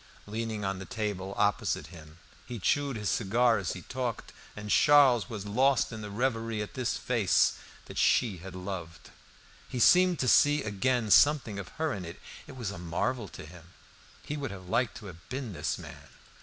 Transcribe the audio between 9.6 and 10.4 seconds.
He seemed to